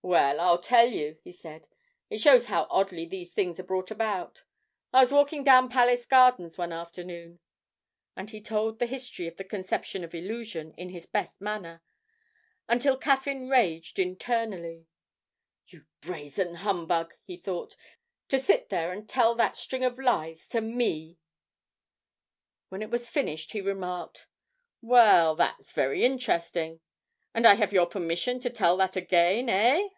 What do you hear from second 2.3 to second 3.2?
how oddly